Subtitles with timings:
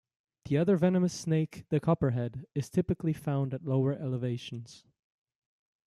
[0.45, 4.83] The other venomous snake, the copperhead, is typically found at lower elevations.